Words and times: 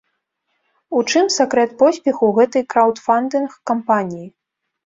У 0.99 1.01
чым 1.11 1.29
сакрэт 1.35 1.75
поспеху 1.83 2.31
гэтай 2.39 2.67
краўдфандынг-кампаніі? 2.75 4.27